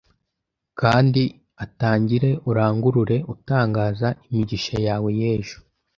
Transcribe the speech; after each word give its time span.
•kandi 0.79 1.23
atangire 1.63 2.29
urangurure 2.49 3.17
utangaza 3.33 4.07
imigisha 4.29 4.75
yawe 4.87 5.09
y’ 5.19 5.21
ejo. 5.35 5.57